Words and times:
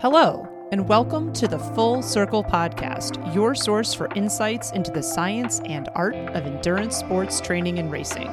Hello, 0.00 0.48
and 0.72 0.88
welcome 0.88 1.30
to 1.34 1.46
the 1.46 1.58
Full 1.58 2.00
Circle 2.02 2.42
Podcast, 2.42 3.34
your 3.34 3.54
source 3.54 3.92
for 3.92 4.08
insights 4.14 4.70
into 4.70 4.90
the 4.90 5.02
science 5.02 5.60
and 5.66 5.90
art 5.94 6.14
of 6.14 6.46
endurance 6.46 6.96
sports 6.96 7.38
training 7.38 7.78
and 7.78 7.92
racing. 7.92 8.28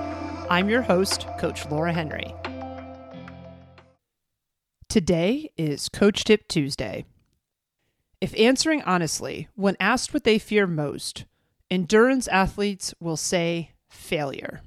I'm 0.49 0.69
your 0.69 0.81
host, 0.81 1.27
Coach 1.37 1.69
Laura 1.69 1.91
Henry. 1.91 2.33
Today 4.87 5.51
is 5.57 5.89
Coach 5.89 6.23
Tip 6.23 6.47
Tuesday. 6.47 7.03
If 8.21 8.33
answering 8.39 8.81
honestly, 8.83 9.49
when 9.55 9.75
asked 9.77 10.13
what 10.13 10.23
they 10.23 10.39
fear 10.39 10.67
most, 10.67 11.25
endurance 11.69 12.29
athletes 12.29 12.93
will 13.01 13.17
say 13.17 13.71
failure. 13.89 14.61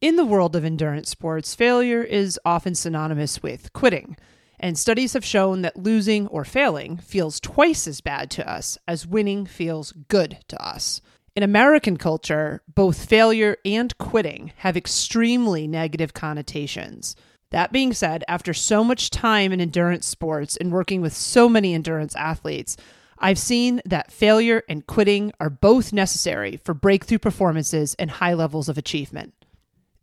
In 0.00 0.16
the 0.16 0.26
world 0.26 0.56
of 0.56 0.64
endurance 0.64 1.08
sports, 1.08 1.54
failure 1.54 2.02
is 2.02 2.40
often 2.44 2.74
synonymous 2.74 3.44
with 3.44 3.72
quitting, 3.72 4.16
and 4.58 4.78
studies 4.78 5.12
have 5.12 5.24
shown 5.24 5.62
that 5.62 5.76
losing 5.76 6.26
or 6.28 6.44
failing 6.44 6.96
feels 6.96 7.40
twice 7.40 7.86
as 7.86 8.00
bad 8.00 8.30
to 8.32 8.48
us 8.48 8.78
as 8.88 9.06
winning 9.06 9.46
feels 9.46 9.92
good 10.08 10.38
to 10.48 10.64
us. 10.64 11.00
In 11.34 11.42
American 11.42 11.98
culture, 11.98 12.62
both 12.74 13.08
failure 13.08 13.58
and 13.64 13.96
quitting 13.98 14.52
have 14.58 14.76
extremely 14.76 15.66
negative 15.66 16.14
connotations. 16.14 17.14
That 17.50 17.72
being 17.72 17.92
said, 17.92 18.24
after 18.26 18.54
so 18.54 18.82
much 18.82 19.10
time 19.10 19.52
in 19.52 19.60
endurance 19.60 20.06
sports 20.06 20.56
and 20.56 20.72
working 20.72 21.00
with 21.00 21.12
so 21.12 21.48
many 21.48 21.74
endurance 21.74 22.16
athletes, 22.16 22.76
I've 23.18 23.38
seen 23.38 23.80
that 23.84 24.12
failure 24.12 24.62
and 24.68 24.86
quitting 24.86 25.32
are 25.38 25.50
both 25.50 25.92
necessary 25.92 26.56
for 26.56 26.74
breakthrough 26.74 27.18
performances 27.18 27.94
and 27.98 28.10
high 28.10 28.34
levels 28.34 28.68
of 28.68 28.78
achievement. 28.78 29.32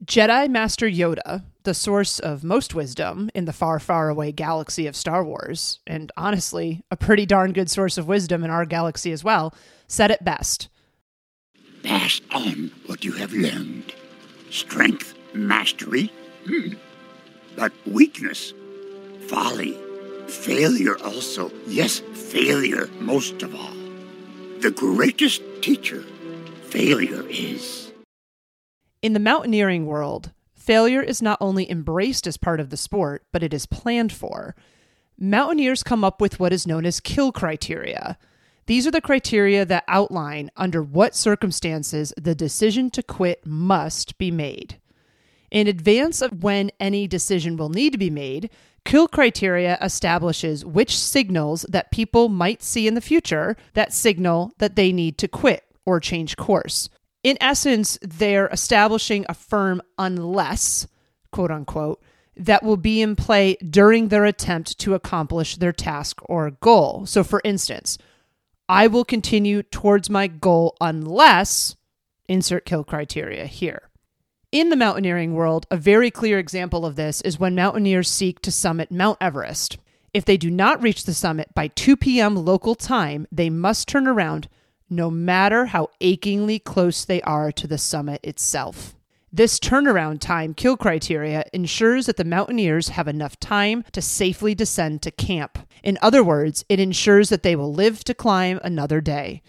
Jedi 0.03 0.49
Master 0.49 0.87
Yoda, 0.87 1.43
the 1.63 1.73
source 1.73 2.19
of 2.19 2.43
most 2.43 2.75
wisdom 2.75 3.29
in 3.33 3.45
the 3.45 3.53
far, 3.53 3.79
far 3.79 4.09
away 4.09 4.33
galaxy 4.33 4.85
of 4.85 4.97
Star 4.97 5.23
Wars, 5.23 5.79
and 5.87 6.11
honestly, 6.17 6.83
a 6.91 6.97
pretty 6.97 7.25
darn 7.25 7.53
good 7.53 7.69
source 7.69 7.97
of 7.97 8.07
wisdom 8.07 8.43
in 8.43 8.49
our 8.49 8.65
galaxy 8.65 9.13
as 9.13 9.23
well, 9.23 9.53
said 9.87 10.11
it 10.11 10.23
best 10.23 10.67
Pass 11.83 12.21
on 12.31 12.71
what 12.85 13.03
you 13.03 13.11
have 13.13 13.33
learned. 13.33 13.93
Strength, 14.49 15.15
mastery, 15.33 16.11
hmm. 16.45 16.73
but 17.55 17.73
weakness, 17.85 18.53
folly, 19.27 19.77
failure 20.27 20.97
also. 21.03 21.51
Yes, 21.67 21.99
failure 21.99 22.87
most 22.99 23.41
of 23.41 23.53
all. 23.53 23.75
The 24.59 24.71
greatest 24.71 25.41
teacher, 25.61 26.03
failure 26.63 27.27
is. 27.29 27.82
In 29.03 29.11
the 29.11 29.19
mountaineering 29.19 29.85
world, 29.85 30.31
failure 30.55 31.01
is 31.01 31.21
not 31.21 31.37
only 31.41 31.69
embraced 31.69 32.25
as 32.25 32.37
part 32.37 32.61
of 32.61 32.69
the 32.69 32.77
sport, 32.77 33.25
but 33.33 33.43
it 33.43 33.53
is 33.53 33.65
planned 33.65 34.13
for. 34.13 34.55
Mountaineers 35.19 35.83
come 35.83 36.05
up 36.05 36.21
with 36.21 36.39
what 36.39 36.53
is 36.53 36.65
known 36.65 36.85
as 36.85 37.01
kill 37.01 37.33
criteria. 37.33 38.17
These 38.65 38.87
are 38.87 38.91
the 38.91 39.01
criteria 39.01 39.65
that 39.65 39.83
outline 39.89 40.51
under 40.55 40.81
what 40.81 41.17
circumstances 41.17 42.13
the 42.15 42.33
decision 42.33 42.89
to 42.91 43.03
quit 43.03 43.45
must 43.45 44.17
be 44.17 44.31
made. 44.31 44.79
In 45.51 45.67
advance 45.67 46.21
of 46.21 46.41
when 46.41 46.71
any 46.79 47.05
decision 47.05 47.57
will 47.57 47.67
need 47.67 47.91
to 47.91 47.97
be 47.97 48.09
made, 48.09 48.49
kill 48.85 49.09
criteria 49.09 49.77
establishes 49.81 50.63
which 50.63 50.97
signals 50.97 51.65
that 51.67 51.91
people 51.91 52.29
might 52.29 52.63
see 52.63 52.87
in 52.87 52.93
the 52.93 53.01
future 53.01 53.57
that 53.73 53.91
signal 53.91 54.53
that 54.59 54.77
they 54.77 54.93
need 54.93 55.17
to 55.17 55.27
quit 55.27 55.65
or 55.85 55.99
change 55.99 56.37
course 56.37 56.89
in 57.23 57.37
essence, 57.41 57.97
they're 58.01 58.47
establishing 58.47 59.25
a 59.27 59.33
firm 59.33 59.81
unless, 59.97 60.87
quote 61.31 61.51
unquote, 61.51 62.01
that 62.35 62.63
will 62.63 62.77
be 62.77 63.01
in 63.01 63.15
play 63.15 63.55
during 63.55 64.07
their 64.09 64.25
attempt 64.25 64.77
to 64.79 64.93
accomplish 64.93 65.55
their 65.55 65.71
task 65.71 66.19
or 66.25 66.51
goal. 66.51 67.05
So, 67.05 67.23
for 67.23 67.41
instance, 67.43 67.97
I 68.67 68.87
will 68.87 69.05
continue 69.05 69.63
towards 69.63 70.09
my 70.09 70.27
goal 70.27 70.75
unless 70.81 71.75
insert 72.27 72.65
kill 72.65 72.83
criteria 72.83 73.45
here. 73.45 73.89
In 74.51 74.69
the 74.69 74.75
mountaineering 74.75 75.33
world, 75.33 75.65
a 75.71 75.77
very 75.77 76.11
clear 76.11 76.39
example 76.39 76.85
of 76.85 76.95
this 76.95 77.21
is 77.21 77.39
when 77.39 77.55
mountaineers 77.55 78.09
seek 78.09 78.39
to 78.41 78.51
summit 78.51 78.91
Mount 78.91 79.17
Everest. 79.19 79.77
If 80.13 80.25
they 80.25 80.37
do 80.37 80.51
not 80.51 80.81
reach 80.81 81.05
the 81.05 81.13
summit 81.13 81.49
by 81.55 81.69
2 81.69 81.97
p.m. 81.97 82.35
local 82.35 82.75
time, 82.75 83.27
they 83.31 83.49
must 83.49 83.87
turn 83.87 84.07
around 84.07 84.47
no 84.95 85.09
matter 85.09 85.65
how 85.67 85.89
achingly 86.01 86.59
close 86.59 87.03
they 87.03 87.21
are 87.23 87.51
to 87.51 87.67
the 87.67 87.77
summit 87.77 88.19
itself. 88.23 88.95
This 89.31 89.59
turnaround 89.59 90.19
time 90.19 90.53
kill 90.53 90.77
criteria 90.77 91.43
ensures 91.53 92.05
that 92.05 92.17
the 92.17 92.23
mountaineers 92.23 92.89
have 92.89 93.07
enough 93.07 93.39
time 93.39 93.83
to 93.91 94.01
safely 94.01 94.53
descend 94.53 95.01
to 95.01 95.11
camp. 95.11 95.57
In 95.81 95.97
other 96.03 96.23
words, 96.23 96.63
it 96.69 96.79
ensures 96.79 97.29
that 97.29 97.41
they 97.41 97.55
will 97.55 97.73
live 97.73 98.03
to 98.03 98.13
climb 98.13 98.59
another 98.63 99.01
day. 99.01 99.41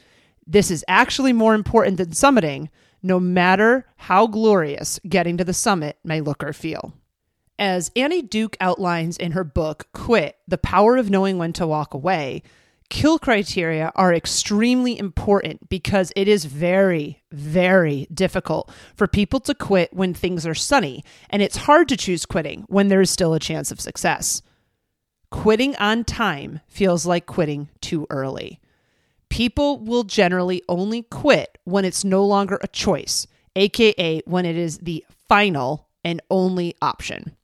This 0.47 0.71
is 0.71 0.85
actually 0.89 1.35
more 1.35 1.55
important 1.55 1.99
than 1.99 2.11
summiting, 2.11 2.71
no 3.03 3.21
matter 3.21 3.87
how 3.97 4.27
glorious 4.27 4.99
getting 5.07 5.37
to 5.37 5.45
the 5.45 5.53
summit 5.53 5.99
may 6.03 6.23
look 6.23 6.43
or 6.43 6.55
feel. 6.55 6.95
As 7.59 7.91
Annie 7.95 8.23
Duke 8.23 8.57
outlines 8.61 9.19
in 9.19 9.33
her 9.33 9.45
book, 9.45 9.89
Quit 9.93 10.39
The 10.49 10.59
Power 10.59 10.97
of 10.97 11.11
Knowing 11.11 11.37
When 11.37 11.53
to 11.53 11.67
Walk 11.67 11.93
Away, 11.93 12.43
kill 12.95 13.19
criteria 13.19 13.91
are 13.97 14.15
extremely 14.15 14.97
important 14.97 15.69
because 15.69 16.13
it 16.15 16.29
is 16.29 16.45
very, 16.45 17.21
very 17.33 18.07
difficult 18.15 18.71
for 18.95 19.09
people 19.09 19.41
to 19.41 19.53
quit 19.53 19.93
when 19.93 20.15
things 20.15 20.47
are 20.47 20.55
sunny, 20.55 21.03
and 21.29 21.43
it's 21.43 21.57
hard 21.57 21.89
to 21.89 21.97
choose 21.97 22.25
quitting 22.25 22.65
when 22.69 22.87
there 22.87 23.01
is 23.01 23.11
still 23.11 23.35
a 23.35 23.41
chance 23.41 23.73
of 23.73 23.81
success. 23.81 24.43
Quitting 25.33 25.75
on 25.75 26.05
time 26.05 26.61
feels 26.69 27.05
like 27.05 27.27
quitting 27.27 27.69
too 27.81 28.07
early. 28.11 28.61
People 29.29 29.81
will 29.81 30.05
generally 30.05 30.63
only 30.69 31.03
quit 31.03 31.59
when 31.65 31.85
it's 31.85 32.05
no 32.05 32.25
longer 32.25 32.61
a 32.63 32.69
choice, 32.69 33.27
aka 33.57 34.23
when 34.25 34.47
it 34.47 34.57
is 34.57 34.79
the 34.79 35.05
final 35.29 35.89
and 36.05 36.23
only 36.31 36.77
option. 36.81 37.35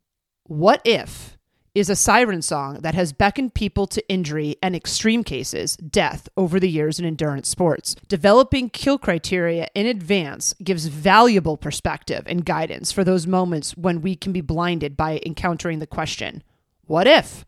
What 0.45 0.81
if 0.85 1.37
is 1.75 1.89
a 1.89 1.97
siren 1.97 2.43
song 2.43 2.81
that 2.81 2.95
has 2.95 3.13
beckoned 3.13 3.55
people 3.55 3.87
to 3.87 4.09
injury 4.09 4.57
and 4.63 4.75
extreme 4.75 5.23
cases, 5.23 5.77
death, 5.77 6.29
over 6.37 6.59
the 6.59 6.69
years 6.69 6.99
in 6.99 7.05
endurance 7.05 7.49
sports. 7.49 7.95
Developing 8.09 8.69
kill 8.71 8.99
criteria 8.99 9.69
in 9.75 9.87
advance 9.87 10.55
gives 10.63 10.87
valuable 10.87 11.57
perspective 11.57 12.25
and 12.27 12.45
guidance 12.45 12.91
for 12.91 13.05
those 13.05 13.27
moments 13.27 13.77
when 13.77 14.03
we 14.03 14.17
can 14.17 14.33
be 14.33 14.41
blinded 14.41 14.97
by 14.97 15.21
encountering 15.25 15.79
the 15.79 15.87
question, 15.87 16.43
What 16.87 17.07
if? 17.07 17.45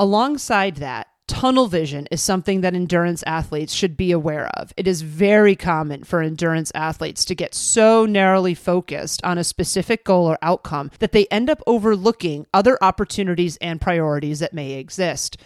Alongside 0.00 0.76
that, 0.76 1.08
tunnel 1.28 1.68
vision 1.68 2.08
is 2.10 2.20
something 2.20 2.62
that 2.62 2.74
endurance 2.74 3.22
athletes 3.24 3.72
should 3.72 3.96
be 3.96 4.10
aware 4.10 4.48
of. 4.48 4.72
It 4.76 4.88
is 4.88 5.02
very 5.02 5.54
common 5.54 6.02
for 6.02 6.20
endurance 6.20 6.72
athletes 6.74 7.24
to 7.26 7.34
get 7.36 7.54
so 7.54 8.06
narrowly 8.06 8.54
focused 8.54 9.22
on 9.22 9.38
a 9.38 9.44
specific 9.44 10.04
goal 10.04 10.26
or 10.26 10.38
outcome 10.42 10.90
that 10.98 11.12
they 11.12 11.26
end 11.26 11.48
up 11.48 11.62
overlooking 11.66 12.46
other 12.52 12.76
opportunities 12.82 13.56
and 13.58 13.80
priorities 13.80 14.40
that 14.40 14.54
may 14.54 14.72
exist. 14.72 15.36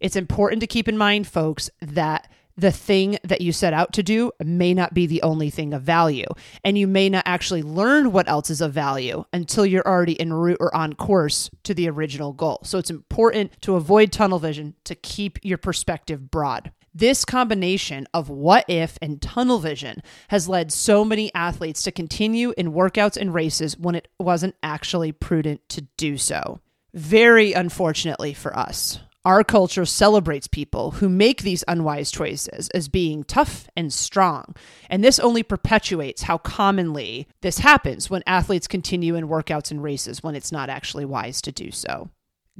It's 0.00 0.16
important 0.16 0.60
to 0.60 0.66
keep 0.66 0.88
in 0.88 0.96
mind, 0.96 1.26
folks, 1.26 1.68
that 1.80 2.30
the 2.56 2.72
thing 2.72 3.18
that 3.24 3.40
you 3.40 3.52
set 3.52 3.72
out 3.72 3.92
to 3.94 4.02
do 4.02 4.32
may 4.42 4.74
not 4.74 4.94
be 4.94 5.06
the 5.06 5.22
only 5.22 5.50
thing 5.50 5.72
of 5.72 5.82
value. 5.82 6.26
And 6.64 6.76
you 6.76 6.86
may 6.86 7.08
not 7.08 7.24
actually 7.26 7.62
learn 7.62 8.12
what 8.12 8.28
else 8.28 8.50
is 8.50 8.60
of 8.60 8.72
value 8.72 9.24
until 9.32 9.66
you're 9.66 9.86
already 9.86 10.20
en 10.20 10.32
route 10.32 10.58
or 10.60 10.74
on 10.74 10.94
course 10.94 11.50
to 11.64 11.74
the 11.74 11.88
original 11.88 12.32
goal. 12.32 12.60
So 12.64 12.78
it's 12.78 12.90
important 12.90 13.52
to 13.62 13.76
avoid 13.76 14.12
tunnel 14.12 14.38
vision 14.38 14.74
to 14.84 14.94
keep 14.94 15.38
your 15.42 15.58
perspective 15.58 16.30
broad. 16.30 16.72
This 16.94 17.24
combination 17.24 18.06
of 18.12 18.28
what 18.28 18.66
if 18.68 18.98
and 19.00 19.20
tunnel 19.20 19.58
vision 19.58 20.02
has 20.28 20.46
led 20.46 20.70
so 20.70 21.06
many 21.06 21.34
athletes 21.34 21.82
to 21.84 21.92
continue 21.92 22.52
in 22.58 22.74
workouts 22.74 23.16
and 23.16 23.32
races 23.32 23.78
when 23.78 23.94
it 23.94 24.08
wasn't 24.18 24.56
actually 24.62 25.10
prudent 25.10 25.66
to 25.70 25.82
do 25.96 26.18
so. 26.18 26.60
Very 26.92 27.54
unfortunately 27.54 28.34
for 28.34 28.54
us, 28.54 28.98
our 29.24 29.44
culture 29.44 29.84
celebrates 29.84 30.48
people 30.48 30.92
who 30.92 31.08
make 31.08 31.42
these 31.42 31.62
unwise 31.68 32.10
choices 32.10 32.68
as 32.70 32.88
being 32.88 33.22
tough 33.22 33.68
and 33.76 33.92
strong. 33.92 34.56
And 34.90 35.04
this 35.04 35.20
only 35.20 35.42
perpetuates 35.42 36.22
how 36.22 36.38
commonly 36.38 37.28
this 37.40 37.58
happens 37.58 38.10
when 38.10 38.22
athletes 38.26 38.66
continue 38.66 39.14
in 39.14 39.28
workouts 39.28 39.70
and 39.70 39.82
races 39.82 40.22
when 40.22 40.34
it's 40.34 40.50
not 40.50 40.68
actually 40.68 41.04
wise 41.04 41.40
to 41.42 41.52
do 41.52 41.70
so. 41.70 42.10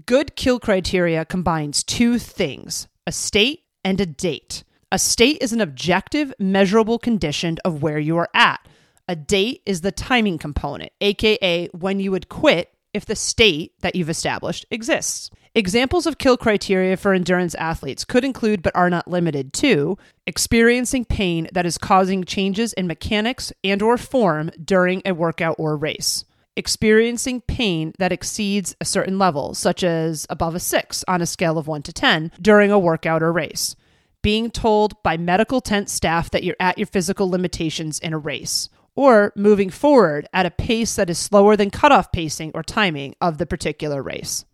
Good 0.06 0.36
kill 0.36 0.60
criteria 0.60 1.24
combines 1.24 1.82
two 1.82 2.18
things 2.18 2.88
a 3.06 3.12
state 3.12 3.64
and 3.84 4.00
a 4.00 4.06
date. 4.06 4.62
A 4.92 4.98
state 4.98 5.38
is 5.40 5.52
an 5.52 5.60
objective, 5.60 6.32
measurable 6.38 6.98
condition 6.98 7.58
of 7.64 7.82
where 7.82 7.98
you 7.98 8.16
are 8.18 8.28
at. 8.34 8.60
A 9.08 9.16
date 9.16 9.62
is 9.66 9.80
the 9.80 9.90
timing 9.90 10.38
component, 10.38 10.92
aka 11.00 11.66
when 11.68 11.98
you 11.98 12.12
would 12.12 12.28
quit 12.28 12.72
if 12.94 13.04
the 13.04 13.16
state 13.16 13.72
that 13.80 13.96
you've 13.96 14.10
established 14.10 14.66
exists. 14.70 15.30
Examples 15.54 16.06
of 16.06 16.16
kill 16.16 16.38
criteria 16.38 16.96
for 16.96 17.12
endurance 17.12 17.54
athletes 17.56 18.06
could 18.06 18.24
include, 18.24 18.62
but 18.62 18.74
are 18.74 18.88
not 18.88 19.06
limited 19.06 19.52
to, 19.52 19.98
experiencing 20.26 21.04
pain 21.04 21.46
that 21.52 21.66
is 21.66 21.76
causing 21.76 22.24
changes 22.24 22.72
in 22.72 22.86
mechanics 22.86 23.52
and 23.62 23.82
or 23.82 23.98
form 23.98 24.50
during 24.64 25.02
a 25.04 25.12
workout 25.12 25.56
or 25.58 25.76
race. 25.76 26.24
experiencing 26.56 27.40
pain 27.42 27.92
that 27.98 28.12
exceeds 28.12 28.76
a 28.80 28.84
certain 28.84 29.18
level, 29.18 29.54
such 29.54 29.82
as 29.82 30.26
above 30.28 30.54
a 30.54 30.60
six 30.60 31.04
on 31.08 31.22
a 31.22 31.26
scale 31.26 31.58
of 31.58 31.66
one 31.66 31.82
to 31.82 31.92
10 31.92 32.32
during 32.40 32.70
a 32.70 32.78
workout 32.78 33.22
or 33.22 33.32
race, 33.32 33.74
being 34.22 34.50
told 34.50 35.02
by 35.02 35.16
medical 35.16 35.60
tent 35.60 35.88
staff 35.88 36.30
that 36.30 36.44
you're 36.44 36.56
at 36.60 36.78
your 36.78 36.86
physical 36.86 37.28
limitations 37.28 37.98
in 37.98 38.12
a 38.12 38.18
race, 38.18 38.68
or 38.94 39.32
moving 39.34 39.70
forward 39.70 40.28
at 40.32 40.46
a 40.46 40.50
pace 40.50 40.96
that 40.96 41.10
is 41.10 41.18
slower 41.18 41.56
than 41.56 41.70
cutoff 41.70 42.12
pacing 42.12 42.50
or 42.54 42.62
timing 42.62 43.14
of 43.20 43.38
the 43.38 43.46
particular 43.46 44.02
race. 44.02 44.44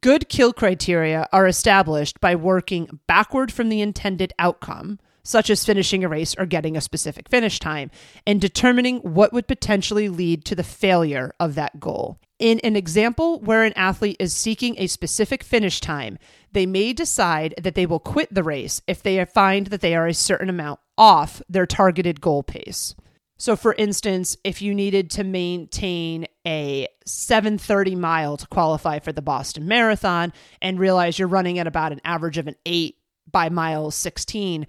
Good 0.00 0.30
kill 0.30 0.54
criteria 0.54 1.28
are 1.30 1.46
established 1.46 2.18
by 2.18 2.34
working 2.34 3.00
backward 3.06 3.52
from 3.52 3.68
the 3.68 3.82
intended 3.82 4.32
outcome, 4.38 4.98
such 5.22 5.50
as 5.50 5.64
finishing 5.64 6.02
a 6.02 6.08
race 6.08 6.34
or 6.38 6.46
getting 6.46 6.74
a 6.74 6.80
specific 6.80 7.28
finish 7.28 7.58
time, 7.58 7.90
and 8.26 8.40
determining 8.40 9.00
what 9.00 9.32
would 9.34 9.46
potentially 9.46 10.08
lead 10.08 10.46
to 10.46 10.54
the 10.54 10.62
failure 10.62 11.34
of 11.38 11.54
that 11.54 11.80
goal. 11.80 12.18
In 12.38 12.60
an 12.60 12.76
example 12.76 13.40
where 13.40 13.62
an 13.62 13.74
athlete 13.76 14.16
is 14.18 14.32
seeking 14.32 14.74
a 14.78 14.86
specific 14.86 15.42
finish 15.42 15.80
time, 15.80 16.18
they 16.52 16.64
may 16.64 16.94
decide 16.94 17.54
that 17.62 17.74
they 17.74 17.84
will 17.84 18.00
quit 18.00 18.32
the 18.32 18.42
race 18.42 18.80
if 18.86 19.02
they 19.02 19.22
find 19.26 19.66
that 19.66 19.82
they 19.82 19.94
are 19.94 20.06
a 20.06 20.14
certain 20.14 20.48
amount 20.48 20.80
off 20.96 21.42
their 21.48 21.66
targeted 21.66 22.22
goal 22.22 22.42
pace. 22.42 22.94
So 23.44 23.56
for 23.56 23.74
instance, 23.74 24.38
if 24.42 24.62
you 24.62 24.74
needed 24.74 25.10
to 25.10 25.22
maintain 25.22 26.24
a 26.46 26.88
730 27.04 27.94
mile 27.94 28.38
to 28.38 28.46
qualify 28.46 29.00
for 29.00 29.12
the 29.12 29.20
Boston 29.20 29.68
Marathon 29.68 30.32
and 30.62 30.78
realize 30.78 31.18
you're 31.18 31.28
running 31.28 31.58
at 31.58 31.66
about 31.66 31.92
an 31.92 32.00
average 32.06 32.38
of 32.38 32.46
an 32.46 32.56
8 32.64 32.96
by 33.30 33.50
mile 33.50 33.90
16, 33.90 34.66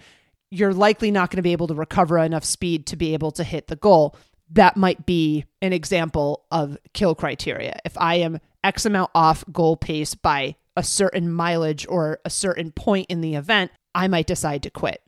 you're 0.51 0.73
likely 0.73 1.09
not 1.09 1.29
going 1.31 1.37
to 1.37 1.41
be 1.41 1.53
able 1.53 1.67
to 1.67 1.73
recover 1.73 2.17
enough 2.17 2.43
speed 2.43 2.87
to 2.87 2.97
be 2.97 3.13
able 3.13 3.31
to 3.31 3.45
hit 3.45 3.67
the 3.67 3.77
goal. 3.77 4.17
That 4.51 4.75
might 4.75 5.05
be 5.05 5.45
an 5.61 5.71
example 5.71 6.43
of 6.51 6.77
kill 6.93 7.15
criteria. 7.15 7.79
If 7.85 7.97
I 7.97 8.15
am 8.15 8.41
X 8.61 8.85
amount 8.85 9.11
off 9.15 9.45
goal 9.53 9.77
pace 9.77 10.15
by 10.15 10.57
a 10.75 10.83
certain 10.83 11.31
mileage 11.31 11.87
or 11.87 12.19
a 12.25 12.29
certain 12.29 12.73
point 12.73 13.05
in 13.07 13.21
the 13.21 13.35
event, 13.35 13.71
I 13.93 14.09
might 14.09 14.27
decide 14.27 14.63
to 14.63 14.69
quit. 14.69 15.01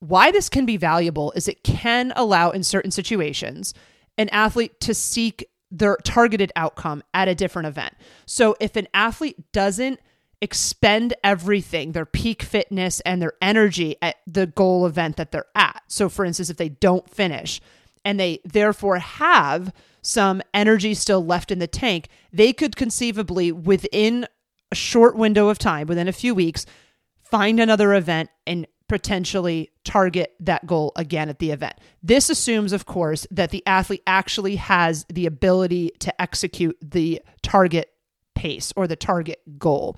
Why 0.00 0.30
this 0.30 0.48
can 0.48 0.66
be 0.66 0.76
valuable 0.76 1.32
is 1.32 1.48
it 1.48 1.64
can 1.64 2.12
allow, 2.16 2.50
in 2.50 2.62
certain 2.62 2.90
situations, 2.90 3.74
an 4.18 4.28
athlete 4.30 4.80
to 4.80 4.94
seek 4.94 5.46
their 5.70 5.96
targeted 6.04 6.52
outcome 6.54 7.02
at 7.12 7.28
a 7.28 7.34
different 7.34 7.68
event. 7.68 7.94
So 8.24 8.56
if 8.60 8.76
an 8.76 8.88
athlete 8.94 9.52
doesn't 9.52 10.00
expend 10.40 11.14
everything, 11.24 11.92
their 11.92 12.06
peak 12.06 12.42
fitness 12.42 13.00
and 13.00 13.20
their 13.20 13.32
energy 13.40 13.96
at 14.02 14.16
the 14.26 14.46
goal 14.46 14.86
event 14.86 15.16
that 15.16 15.32
they're 15.32 15.46
at. 15.54 15.82
So, 15.88 16.08
for 16.08 16.24
instance, 16.24 16.50
if 16.50 16.56
they 16.56 16.68
don't 16.68 17.08
finish 17.08 17.60
and 18.04 18.20
they 18.20 18.40
therefore 18.44 18.98
have 18.98 19.72
some 20.02 20.42
energy 20.54 20.94
still 20.94 21.24
left 21.24 21.50
in 21.50 21.58
the 21.58 21.66
tank, 21.66 22.08
they 22.32 22.52
could 22.52 22.76
conceivably, 22.76 23.50
within 23.50 24.26
a 24.70 24.74
short 24.74 25.16
window 25.16 25.48
of 25.48 25.58
time, 25.58 25.86
within 25.86 26.06
a 26.06 26.12
few 26.12 26.34
weeks, 26.34 26.66
find 27.22 27.58
another 27.58 27.94
event 27.94 28.30
and 28.46 28.66
potentially 28.88 29.70
target 29.84 30.34
that 30.40 30.66
goal 30.66 30.92
again 30.96 31.28
at 31.28 31.38
the 31.38 31.50
event. 31.50 31.74
This 32.02 32.30
assumes, 32.30 32.72
of 32.72 32.86
course, 32.86 33.26
that 33.30 33.50
the 33.50 33.62
athlete 33.66 34.02
actually 34.06 34.56
has 34.56 35.04
the 35.08 35.26
ability 35.26 35.90
to 36.00 36.22
execute 36.22 36.76
the 36.80 37.20
target 37.42 37.90
pace 38.34 38.72
or 38.76 38.86
the 38.86 38.96
target 38.96 39.40
goal. 39.58 39.96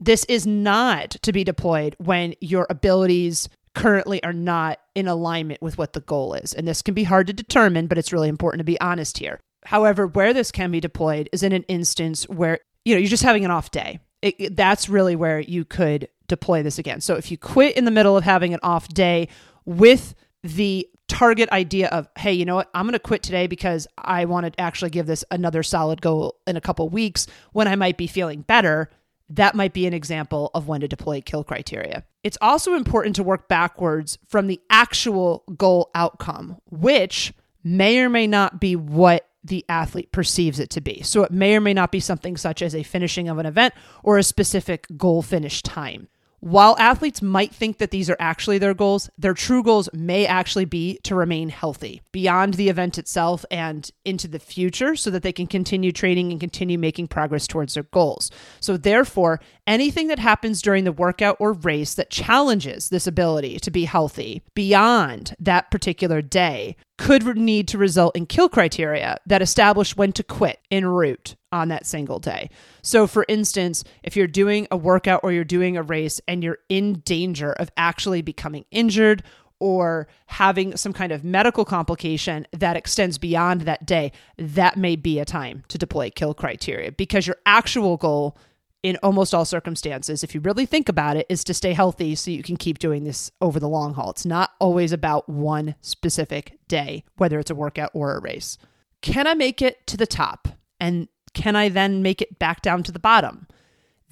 This 0.00 0.24
is 0.24 0.46
not 0.46 1.10
to 1.22 1.32
be 1.32 1.44
deployed 1.44 1.94
when 1.98 2.34
your 2.40 2.66
abilities 2.70 3.48
currently 3.74 4.22
are 4.24 4.32
not 4.32 4.78
in 4.94 5.08
alignment 5.08 5.62
with 5.62 5.78
what 5.78 5.92
the 5.92 6.00
goal 6.00 6.34
is. 6.34 6.52
And 6.52 6.66
this 6.66 6.82
can 6.82 6.94
be 6.94 7.04
hard 7.04 7.26
to 7.26 7.32
determine, 7.32 7.86
but 7.86 7.98
it's 7.98 8.12
really 8.12 8.28
important 8.28 8.60
to 8.60 8.64
be 8.64 8.80
honest 8.80 9.18
here. 9.18 9.40
However, 9.64 10.06
where 10.06 10.34
this 10.34 10.50
can 10.50 10.70
be 10.70 10.80
deployed 10.80 11.28
is 11.32 11.42
in 11.42 11.52
an 11.52 11.62
instance 11.64 12.28
where 12.28 12.58
you 12.84 12.94
know 12.94 12.98
you're 12.98 13.08
just 13.08 13.22
having 13.22 13.44
an 13.44 13.50
off 13.50 13.70
day. 13.70 14.00
It, 14.22 14.56
that's 14.56 14.88
really 14.88 15.16
where 15.16 15.40
you 15.40 15.64
could 15.64 16.08
deploy 16.32 16.62
this 16.62 16.78
again. 16.78 17.00
So 17.00 17.14
if 17.14 17.30
you 17.30 17.36
quit 17.36 17.76
in 17.76 17.84
the 17.84 17.90
middle 17.90 18.16
of 18.16 18.24
having 18.24 18.54
an 18.54 18.60
off 18.62 18.88
day 18.88 19.28
with 19.66 20.14
the 20.42 20.88
target 21.08 21.50
idea 21.50 21.88
of, 21.88 22.08
hey, 22.16 22.32
you 22.32 22.46
know 22.46 22.54
what? 22.54 22.70
I'm 22.72 22.86
going 22.86 22.94
to 22.94 22.98
quit 22.98 23.22
today 23.22 23.46
because 23.46 23.86
I 23.98 24.24
want 24.24 24.46
to 24.46 24.60
actually 24.60 24.90
give 24.90 25.06
this 25.06 25.24
another 25.30 25.62
solid 25.62 26.00
go 26.00 26.36
in 26.46 26.56
a 26.56 26.60
couple 26.60 26.88
weeks 26.88 27.26
when 27.52 27.68
I 27.68 27.76
might 27.76 27.98
be 27.98 28.06
feeling 28.06 28.40
better. 28.40 28.88
That 29.28 29.54
might 29.54 29.74
be 29.74 29.86
an 29.86 29.92
example 29.92 30.50
of 30.54 30.68
when 30.68 30.80
to 30.80 30.88
deploy 30.88 31.20
kill 31.20 31.44
criteria. 31.44 32.04
It's 32.24 32.38
also 32.40 32.74
important 32.74 33.16
to 33.16 33.22
work 33.22 33.46
backwards 33.46 34.18
from 34.26 34.46
the 34.46 34.60
actual 34.70 35.44
goal 35.56 35.90
outcome, 35.94 36.56
which 36.70 37.34
may 37.62 37.98
or 37.98 38.08
may 38.08 38.26
not 38.26 38.58
be 38.58 38.74
what 38.74 39.28
the 39.44 39.64
athlete 39.68 40.12
perceives 40.12 40.60
it 40.60 40.70
to 40.70 40.80
be. 40.80 41.02
So 41.02 41.24
it 41.24 41.32
may 41.32 41.56
or 41.56 41.60
may 41.60 41.74
not 41.74 41.92
be 41.92 42.00
something 42.00 42.36
such 42.36 42.62
as 42.62 42.74
a 42.74 42.82
finishing 42.82 43.28
of 43.28 43.38
an 43.38 43.46
event 43.46 43.74
or 44.02 44.16
a 44.16 44.22
specific 44.22 44.86
goal 44.96 45.20
finish 45.20 45.62
time. 45.62 46.08
While 46.42 46.74
athletes 46.76 47.22
might 47.22 47.54
think 47.54 47.78
that 47.78 47.92
these 47.92 48.10
are 48.10 48.16
actually 48.18 48.58
their 48.58 48.74
goals, 48.74 49.08
their 49.16 49.32
true 49.32 49.62
goals 49.62 49.88
may 49.92 50.26
actually 50.26 50.64
be 50.64 50.98
to 51.04 51.14
remain 51.14 51.50
healthy 51.50 52.02
beyond 52.10 52.54
the 52.54 52.68
event 52.68 52.98
itself 52.98 53.44
and 53.48 53.88
into 54.04 54.26
the 54.26 54.40
future 54.40 54.96
so 54.96 55.08
that 55.10 55.22
they 55.22 55.30
can 55.30 55.46
continue 55.46 55.92
training 55.92 56.32
and 56.32 56.40
continue 56.40 56.76
making 56.76 57.06
progress 57.06 57.46
towards 57.46 57.74
their 57.74 57.84
goals. 57.84 58.32
So, 58.58 58.76
therefore, 58.76 59.38
anything 59.68 60.08
that 60.08 60.18
happens 60.18 60.60
during 60.60 60.82
the 60.82 60.90
workout 60.90 61.36
or 61.38 61.52
race 61.52 61.94
that 61.94 62.10
challenges 62.10 62.88
this 62.88 63.06
ability 63.06 63.60
to 63.60 63.70
be 63.70 63.84
healthy 63.84 64.42
beyond 64.52 65.36
that 65.38 65.70
particular 65.70 66.22
day 66.22 66.74
could 66.98 67.36
need 67.36 67.68
to 67.68 67.78
result 67.78 68.16
in 68.16 68.26
kill 68.26 68.48
criteria 68.48 69.16
that 69.26 69.42
establish 69.42 69.96
when 69.96 70.10
to 70.10 70.24
quit 70.24 70.58
en 70.72 70.86
route 70.86 71.36
on 71.52 71.68
that 71.68 71.86
single 71.86 72.18
day. 72.18 72.50
So, 72.82 73.06
for 73.06 73.24
instance, 73.28 73.84
if 74.02 74.16
you're 74.16 74.26
doing 74.26 74.66
a 74.70 74.76
workout 74.76 75.20
or 75.22 75.32
you're 75.32 75.44
doing 75.44 75.76
a 75.76 75.82
race 75.82 76.20
and 76.26 76.42
you're 76.42 76.58
in 76.68 77.00
danger 77.00 77.52
of 77.52 77.70
actually 77.76 78.22
becoming 78.22 78.64
injured 78.70 79.22
or 79.60 80.08
having 80.26 80.76
some 80.76 80.92
kind 80.92 81.12
of 81.12 81.22
medical 81.22 81.64
complication 81.64 82.46
that 82.52 82.76
extends 82.76 83.16
beyond 83.18 83.60
that 83.60 83.86
day, 83.86 84.10
that 84.36 84.76
may 84.76 84.96
be 84.96 85.20
a 85.20 85.24
time 85.24 85.62
to 85.68 85.78
deploy 85.78 86.10
kill 86.10 86.34
criteria 86.34 86.90
because 86.90 87.28
your 87.28 87.36
actual 87.46 87.96
goal 87.96 88.36
in 88.82 88.98
almost 89.02 89.32
all 89.32 89.44
circumstances, 89.44 90.24
if 90.24 90.34
you 90.34 90.40
really 90.40 90.66
think 90.66 90.88
about 90.88 91.16
it, 91.16 91.26
is 91.28 91.44
to 91.44 91.54
stay 91.54 91.72
healthy 91.72 92.14
so 92.14 92.30
you 92.30 92.42
can 92.42 92.56
keep 92.56 92.78
doing 92.78 93.04
this 93.04 93.30
over 93.40 93.60
the 93.60 93.68
long 93.68 93.94
haul. 93.94 94.10
It's 94.10 94.26
not 94.26 94.50
always 94.58 94.92
about 94.92 95.28
one 95.28 95.76
specific 95.80 96.58
day, 96.66 97.04
whether 97.16 97.38
it's 97.38 97.50
a 97.50 97.54
workout 97.54 97.90
or 97.94 98.16
a 98.16 98.20
race. 98.20 98.58
Can 99.00 99.26
I 99.26 99.34
make 99.34 99.62
it 99.62 99.86
to 99.86 99.96
the 99.96 100.06
top? 100.06 100.48
And 100.80 101.06
can 101.34 101.56
I 101.56 101.68
then 101.68 102.02
make 102.02 102.20
it 102.20 102.38
back 102.38 102.62
down 102.62 102.82
to 102.84 102.92
the 102.92 102.98
bottom? 102.98 103.46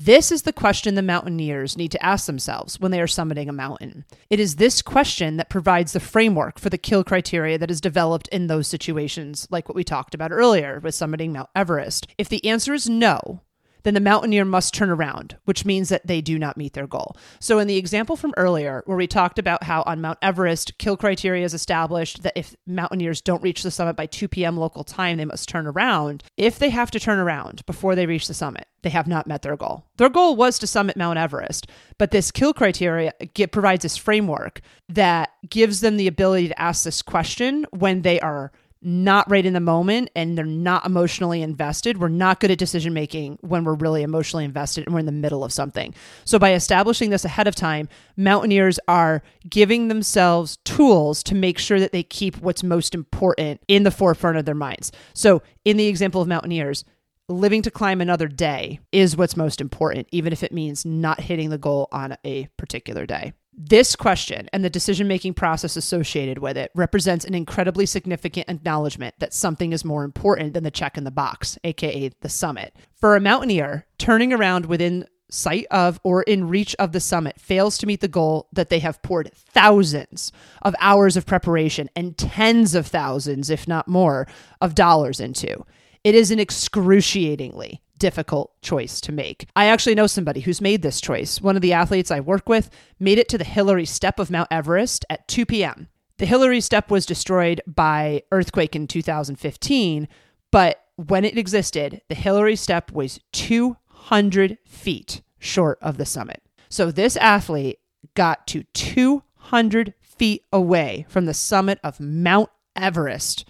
This 0.03 0.33
is 0.33 0.43
the 0.43 0.53
question 0.55 0.95
the 0.95 1.03
mountaineers 1.03 1.77
need 1.77 1.91
to 1.91 2.03
ask 2.03 2.25
themselves 2.25 2.81
when 2.81 2.91
they 2.91 3.03
are 3.03 3.07
summiting 3.07 3.50
a 3.50 3.53
mountain. 3.53 4.07
It 4.31 4.41
is 4.41 4.57
this 4.57 4.81
question 4.81 5.37
that 5.37 5.50
provides 5.50 5.93
the 5.93 6.00
framework 6.00 6.59
for 6.59 6.71
the 6.71 6.79
kill 6.79 7.05
criteria 7.05 7.59
that 7.59 7.71
is 7.71 7.83
developed 7.83 8.27
in 8.29 8.47
those 8.47 8.67
situations, 8.67 9.47
like 9.50 9.69
what 9.69 9.77
we 9.77 9.85
talked 9.85 10.15
about 10.15 10.33
earlier 10.33 10.81
with 10.81 10.95
summiting 10.95 11.33
Mount 11.33 11.50
Everest. 11.55 12.07
If 12.17 12.31
the 12.31 12.43
answer 12.47 12.73
is 12.73 12.89
no, 12.89 13.43
then 13.83 13.95
the 13.95 14.01
mountaineer 14.01 14.45
must 14.45 14.75
turn 14.75 14.91
around, 14.91 15.37
which 15.45 15.65
means 15.65 15.89
that 15.89 16.07
they 16.07 16.21
do 16.21 16.39
not 16.39 16.57
meet 16.57 16.75
their 16.75 16.87
goal. 16.87 17.17
So, 17.39 17.59
in 17.59 17.67
the 17.67 17.77
example 17.77 18.17
from 18.17 18.35
earlier, 18.37 18.83
where 18.87 18.97
we 18.97 19.07
talked 19.07 19.39
about 19.39 19.65
how 19.65 19.83
on 19.87 20.01
Mount 20.01 20.19
Everest, 20.23 20.79
kill 20.79 20.97
criteria 20.97 21.45
is 21.45 21.55
established 21.55 22.23
that 22.23 22.37
if 22.37 22.55
mountaineers 22.67 23.21
don't 23.21 23.43
reach 23.43 23.63
the 23.63 23.71
summit 23.71 23.97
by 23.97 24.07
2 24.07 24.29
p.m. 24.29 24.57
local 24.57 24.85
time, 24.85 25.19
they 25.19 25.25
must 25.25 25.49
turn 25.49 25.67
around. 25.67 26.25
If 26.37 26.59
they 26.59 26.71
have 26.71 26.91
to 26.93 27.01
turn 27.01 27.19
around 27.19 27.65
before 27.67 27.95
they 27.95 28.07
reach 28.07 28.29
the 28.29 28.35
summit, 28.35 28.67
they 28.83 28.91
have 28.91 29.07
not 29.07 29.27
met 29.27 29.43
their 29.43 29.57
goal. 29.57 29.85
Their 29.97 30.09
goal 30.09 30.37
was 30.37 30.59
to 30.59 30.67
summit 30.67 30.97
Mount 30.97 31.19
Everest, 31.19 31.67
but 31.99 32.11
this 32.11 32.31
kill 32.31 32.55
criteria 32.55 33.13
get, 33.35 33.53
provides 33.53 33.83
this 33.83 33.97
framework 33.97 34.61
that 34.89 35.31
gives 35.49 35.81
them 35.81 35.97
the 35.97 36.07
ability 36.07 36.49
to 36.49 36.61
ask 36.61 36.85
this 36.85 37.03
question 37.03 37.67
when 37.71 38.03
they 38.03 38.21
are 38.21 38.53
not 38.83 39.31
right 39.31 39.45
in 39.45 39.53
the 39.53 39.61
moment 39.61 40.11
and 40.17 40.37
they're 40.37 40.45
not 40.45 40.87
emotionally 40.87 41.43
invested. 41.43 41.99
We're 41.99 42.09
not 42.09 42.41
good 42.41 42.51
at 42.51 42.59
decision 42.59 42.95
making 42.95 43.39
when 43.43 43.65
we're 43.65 43.75
really 43.75 44.03
emotionally 44.03 44.45
invested 44.45 44.87
and 44.87 44.95
we're 44.95 45.01
in 45.01 45.07
the 45.07 45.13
middle 45.13 45.45
of 45.45 45.53
something. 45.53 45.95
So, 46.25 46.39
by 46.39 46.55
establishing 46.55 47.11
this 47.11 47.25
ahead 47.25 47.47
of 47.47 47.55
time, 47.55 47.89
mountaineers 48.17 48.79
are 48.89 49.23
giving 49.49 49.89
themselves 49.89 50.59
tools 50.65 51.23
to 51.25 51.35
make 51.35 51.59
sure 51.59 51.81
that 51.81 51.93
they 51.93 52.03
keep 52.03 52.37
what's 52.39 52.63
most 52.63 52.95
important 52.95 53.61
in 53.69 53.83
the 53.83 53.91
forefront 53.91 54.39
of 54.39 54.45
their 54.45 54.55
minds. 54.55 54.93
So, 55.15 55.43
in 55.65 55.77
the 55.77 55.87
example 55.87 56.23
of 56.23 56.29
mountaineers, 56.29 56.85
living 57.29 57.63
to 57.63 57.71
climb 57.71 58.01
another 58.01 58.29
day 58.29 58.81
is 58.93 59.17
what's 59.17 59.37
most 59.37 59.61
important, 59.61 60.09
even 60.11 60.33
if 60.33 60.43
it 60.43 60.53
means 60.53 60.85
not 60.85 61.21
hitting 61.21 61.51
the 61.51 61.59
goal 61.59 61.89
on 61.93 62.17
a 62.25 62.49
particular 62.57 63.07
day. 63.07 63.33
This 63.62 63.95
question 63.95 64.49
and 64.55 64.64
the 64.64 64.71
decision 64.71 65.07
making 65.07 65.35
process 65.35 65.76
associated 65.76 66.38
with 66.38 66.57
it 66.57 66.71
represents 66.75 67.26
an 67.26 67.35
incredibly 67.35 67.85
significant 67.85 68.49
acknowledgement 68.49 69.17
that 69.19 69.35
something 69.35 69.75
is 69.75 69.85
more 69.85 70.02
important 70.02 70.55
than 70.55 70.64
the 70.64 70.71
check 70.71 70.97
in 70.97 71.05
the 71.05 71.11
box, 71.11 71.59
aka 71.62 72.11
the 72.23 72.29
summit. 72.31 72.75
For 72.95 73.14
a 73.14 73.21
mountaineer, 73.21 73.87
turning 73.99 74.33
around 74.33 74.64
within 74.64 75.05
sight 75.29 75.67
of 75.71 76.00
or 76.02 76.23
in 76.23 76.49
reach 76.49 76.75
of 76.79 76.93
the 76.93 77.00
summit 77.00 77.38
fails 77.38 77.76
to 77.79 77.87
meet 77.87 78.00
the 78.00 78.09
goal 78.09 78.49
that 78.50 78.71
they 78.71 78.79
have 78.79 79.02
poured 79.02 79.31
thousands 79.35 80.33
of 80.62 80.75
hours 80.81 81.19
of 81.19 81.26
preparation 81.26 81.90
and 81.95 82.17
tens 82.17 82.75
of 82.75 82.87
thousands, 82.87 83.50
if 83.50 83.69
not 83.69 83.87
more, 83.87 84.26
of 84.62 84.75
dollars 84.75 85.21
into. 85.21 85.67
It 86.02 86.14
is 86.14 86.31
an 86.31 86.40
excruciatingly 86.40 87.83
difficult 88.00 88.61
choice 88.62 89.00
to 89.02 89.12
make. 89.12 89.47
I 89.54 89.66
actually 89.66 89.95
know 89.95 90.09
somebody 90.09 90.40
who's 90.40 90.61
made 90.61 90.83
this 90.83 91.00
choice. 91.00 91.40
One 91.40 91.54
of 91.54 91.62
the 91.62 91.73
athletes 91.73 92.11
I 92.11 92.19
work 92.19 92.49
with 92.49 92.69
made 92.99 93.19
it 93.19 93.28
to 93.28 93.38
the 93.38 93.45
Hillary 93.45 93.87
Step 93.87 94.19
of 94.19 94.30
Mount 94.30 94.49
Everest 94.50 95.04
at 95.09 95.28
2 95.28 95.47
p.m. 95.47 95.87
The 96.19 96.26
Hillary 96.26 96.61
Step 96.61 96.90
was 96.90 97.07
destroyed 97.07 97.61
by 97.66 98.23
earthquake 98.33 98.75
in 98.75 98.88
2015, 98.88 100.09
but 100.50 100.83
when 100.97 101.25
it 101.25 101.38
existed, 101.38 102.02
the 102.09 102.14
Hillary 102.14 102.57
Step 102.57 102.90
was 102.90 103.21
200 103.33 104.59
feet 104.66 105.23
short 105.38 105.78
of 105.80 105.97
the 105.97 106.04
summit. 106.04 106.42
So 106.69 106.90
this 106.90 107.16
athlete 107.16 107.78
got 108.14 108.47
to 108.49 108.64
200 108.75 109.95
feet 110.02 110.45
away 110.52 111.07
from 111.09 111.26
the 111.26 111.35
summit 111.35 111.78
of 111.85 112.00
Mount 112.00 112.50
Everest 112.76 113.49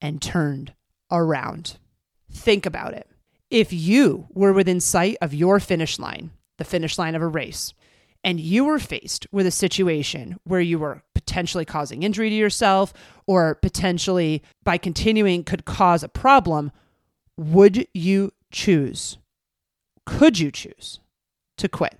and 0.00 0.22
turned 0.22 0.74
around. 1.10 1.78
Think 2.30 2.66
about 2.66 2.94
it. 2.94 3.08
If 3.50 3.72
you 3.72 4.26
were 4.32 4.52
within 4.52 4.80
sight 4.80 5.16
of 5.20 5.34
your 5.34 5.60
finish 5.60 5.98
line, 5.98 6.30
the 6.58 6.64
finish 6.64 6.98
line 6.98 7.14
of 7.14 7.22
a 7.22 7.28
race, 7.28 7.74
and 8.24 8.40
you 8.40 8.64
were 8.64 8.80
faced 8.80 9.26
with 9.30 9.46
a 9.46 9.52
situation 9.52 10.36
where 10.44 10.60
you 10.60 10.80
were 10.80 11.02
potentially 11.14 11.64
causing 11.64 12.02
injury 12.02 12.28
to 12.28 12.34
yourself 12.34 12.92
or 13.26 13.54
potentially 13.56 14.42
by 14.64 14.78
continuing 14.78 15.44
could 15.44 15.64
cause 15.64 16.02
a 16.02 16.08
problem, 16.08 16.72
would 17.36 17.86
you 17.94 18.32
choose? 18.50 19.18
Could 20.06 20.38
you 20.38 20.50
choose 20.50 20.98
to 21.58 21.68
quit? 21.68 21.98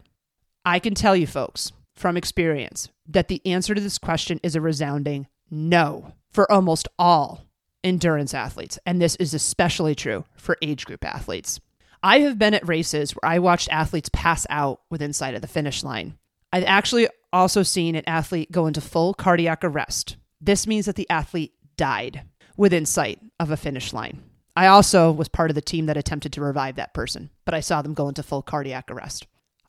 I 0.65 0.81
can 0.81 0.95
tell 0.95 1.15
you, 1.15 1.29
folks, 1.29 1.71
from 1.95 2.17
experience, 2.17 2.88
that 3.07 3.29
the 3.29 3.41
answer 3.47 3.75
to 3.75 3.81
this 3.81 3.99
question 3.99 4.41
is 4.43 4.57
a 4.57 4.61
resounding 4.61 5.29
no 5.49 6.12
for 6.31 6.50
almost 6.50 6.88
all 6.99 7.46
endurance 7.87 8.35
athletes. 8.35 8.78
And 8.85 9.00
this 9.00 9.14
is 9.16 9.33
especially 9.33 9.95
true 9.95 10.25
for 10.37 10.59
age 10.61 10.85
group 10.85 11.05
athletes. 11.05 11.61
I 12.02 12.21
have 12.21 12.38
been 12.38 12.52
at 12.52 12.69
races 12.69 13.12
where 13.12 13.31
I 13.31 13.38
watched 13.38 13.69
athletes 13.71 14.11
pass 14.12 14.47
out 14.50 14.81
within 14.90 15.12
sight 15.12 15.35
of 15.35 15.40
the 15.40 15.49
finish 15.49 15.83
line. 15.83 16.19
I've 16.52 16.64
actually 16.64 17.09
also 17.33 17.62
seen 17.62 17.95
an 17.95 18.05
athlete 18.07 18.52
go 18.52 18.66
into 18.66 18.81
full 18.81 19.14
cardiac 19.14 19.64
arrest. 19.64 20.16
This 20.40 20.66
means 20.66 20.87
that 20.87 20.97
the 20.97 21.09
athlete 21.09 21.52
died 21.76 22.23
within 22.57 22.87
sight 22.87 23.21
of 23.38 23.50
a 23.50 23.57
finish 23.57 23.93
line. 23.93 24.23
I 24.57 24.66
also 24.66 25.12
was 25.12 25.28
part 25.28 25.50
of 25.50 25.55
the 25.55 25.61
team 25.61 25.87
that 25.87 25.97
attempted 25.97 26.33
to 26.33 26.40
revive 26.40 26.76
that 26.76 26.95
person, 26.95 27.31
but 27.45 27.55
I 27.55 27.61
saw 27.61 27.83
them 27.83 27.95
go 27.95 28.09
into 28.09 28.23
full 28.23 28.43
cardiac 28.43 28.90
arrest. 28.90 29.26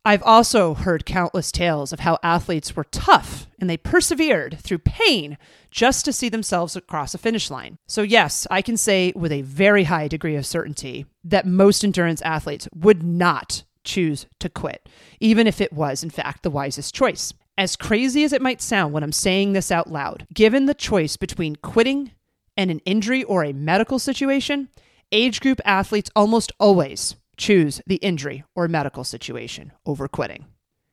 I've 0.07 0.23
also 0.23 0.73
heard 0.73 1.05
countless 1.05 1.51
tales 1.51 1.91
of 1.91 1.99
how 1.99 2.17
athletes 2.23 2.77
were 2.77 2.85
tough 2.85 3.45
and 3.59 3.69
they 3.69 3.75
persevered 3.75 4.57
through 4.57 4.77
pain 4.77 5.37
just 5.69 6.05
to 6.05 6.13
see 6.13 6.29
themselves 6.29 6.77
across 6.77 7.13
a 7.13 7.17
finish 7.17 7.51
line. 7.51 7.77
So, 7.87 8.03
yes, 8.03 8.47
I 8.49 8.61
can 8.61 8.77
say 8.77 9.11
with 9.17 9.33
a 9.33 9.41
very 9.41 9.83
high 9.83 10.07
degree 10.07 10.37
of 10.37 10.45
certainty 10.45 11.07
that 11.25 11.45
most 11.45 11.83
endurance 11.83 12.21
athletes 12.21 12.69
would 12.73 13.03
not 13.03 13.65
choose 13.83 14.27
to 14.39 14.47
quit, 14.47 14.87
even 15.19 15.45
if 15.45 15.59
it 15.59 15.73
was, 15.73 16.03
in 16.03 16.09
fact, 16.09 16.41
the 16.41 16.51
wisest 16.51 16.95
choice. 16.95 17.33
As 17.57 17.75
crazy 17.75 18.23
as 18.23 18.31
it 18.31 18.41
might 18.41 18.61
sound 18.61 18.93
when 18.93 19.03
I'm 19.03 19.11
saying 19.11 19.51
this 19.51 19.73
out 19.73 19.91
loud, 19.91 20.25
given 20.33 20.67
the 20.67 20.73
choice 20.73 21.17
between 21.17 21.57
quitting 21.57 22.11
and 22.55 22.71
an 22.71 22.79
injury 22.85 23.25
or 23.25 23.43
a 23.43 23.51
medical 23.51 23.99
situation, 23.99 24.69
age 25.11 25.41
group 25.41 25.59
athletes 25.65 26.09
almost 26.15 26.53
always 26.61 27.17
choose 27.37 27.81
the 27.87 27.95
injury 27.97 28.43
or 28.55 28.67
medical 28.67 29.03
situation 29.03 29.71
over 29.85 30.07
quitting. 30.07 30.45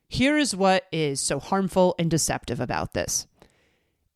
Here 0.09 0.39
is 0.39 0.55
what 0.55 0.85
is 0.93 1.21
so 1.21 1.41
harmful 1.41 1.95
and 1.99 2.11
deceptive 2.11 2.61
about 2.61 2.93
this 2.93 3.27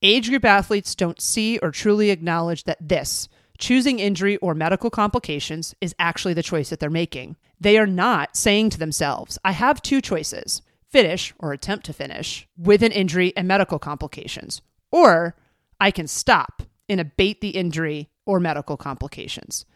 age 0.03 0.29
group 0.29 0.45
athletes 0.45 0.95
don't 0.95 1.21
see 1.21 1.59
or 1.59 1.71
truly 1.71 2.11
acknowledge 2.11 2.65
that 2.65 2.89
this, 2.89 3.29
choosing 3.59 3.99
injury 3.99 4.37
or 4.37 4.55
medical 4.55 4.91
complications, 4.91 5.75
is 5.81 5.95
actually 5.99 6.35
the 6.35 6.43
choice 6.43 6.71
that 6.71 6.79
they're 6.79 6.91
making. 6.91 7.37
They 7.61 7.79
are 7.79 7.87
not 7.87 8.37
saying 8.37 8.71
to 8.71 8.79
themselves, 8.79 9.39
I 9.45 9.53
have 9.53 9.83
two 9.83 10.01
choices 10.01 10.63
finish 10.89 11.35
or 11.39 11.53
attempt 11.53 11.85
to 11.85 11.93
finish 11.93 12.49
with 12.57 12.83
an 12.83 12.93
injury 12.93 13.37
and 13.37 13.47
medical 13.47 13.79
complications, 13.79 14.63
or 14.91 15.37
I 15.79 15.91
can 15.91 16.07
stop 16.07 16.63
and 16.89 16.99
abate 16.99 17.41
the 17.41 17.51
injury 17.51 18.09
or 18.25 18.41
medical 18.41 18.79
complications. 18.79 19.67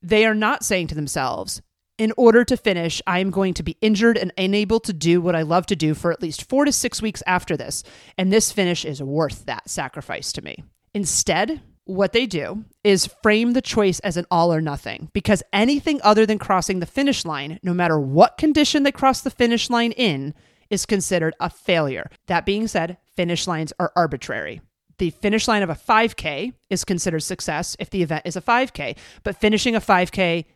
They 0.00 0.24
are 0.24 0.34
not 0.34 0.64
saying 0.64 0.86
to 0.88 0.94
themselves, 0.94 1.62
in 1.98 2.12
order 2.16 2.44
to 2.44 2.56
finish, 2.56 3.00
I 3.06 3.20
am 3.20 3.30
going 3.30 3.54
to 3.54 3.62
be 3.62 3.78
injured 3.80 4.18
and 4.18 4.32
unable 4.36 4.80
to 4.80 4.92
do 4.92 5.20
what 5.20 5.34
I 5.34 5.42
love 5.42 5.66
to 5.66 5.76
do 5.76 5.94
for 5.94 6.12
at 6.12 6.22
least 6.22 6.48
four 6.48 6.64
to 6.64 6.72
six 6.72 7.00
weeks 7.00 7.22
after 7.26 7.56
this. 7.56 7.82
And 8.18 8.32
this 8.32 8.52
finish 8.52 8.84
is 8.84 9.02
worth 9.02 9.46
that 9.46 9.70
sacrifice 9.70 10.32
to 10.32 10.42
me. 10.42 10.62
Instead, 10.94 11.62
what 11.84 12.12
they 12.12 12.26
do 12.26 12.64
is 12.82 13.06
frame 13.22 13.52
the 13.52 13.62
choice 13.62 14.00
as 14.00 14.16
an 14.16 14.26
all 14.30 14.52
or 14.52 14.60
nothing 14.60 15.08
because 15.12 15.42
anything 15.52 16.00
other 16.02 16.26
than 16.26 16.38
crossing 16.38 16.80
the 16.80 16.86
finish 16.86 17.24
line, 17.24 17.60
no 17.62 17.72
matter 17.72 17.98
what 17.98 18.38
condition 18.38 18.82
they 18.82 18.92
cross 18.92 19.20
the 19.20 19.30
finish 19.30 19.70
line 19.70 19.92
in, 19.92 20.34
is 20.68 20.84
considered 20.84 21.34
a 21.38 21.48
failure. 21.48 22.10
That 22.26 22.44
being 22.44 22.66
said, 22.66 22.98
finish 23.14 23.46
lines 23.46 23.72
are 23.78 23.92
arbitrary. 23.94 24.60
The 24.98 25.10
finish 25.10 25.46
line 25.46 25.62
of 25.62 25.70
a 25.70 25.74
5K 25.74 26.54
is 26.70 26.84
considered 26.84 27.22
success 27.22 27.76
if 27.78 27.90
the 27.90 28.02
event 28.02 28.22
is 28.24 28.34
a 28.34 28.40
5K, 28.40 28.96
but 29.22 29.36
finishing 29.36 29.76
a 29.76 29.80
5K 29.80 30.46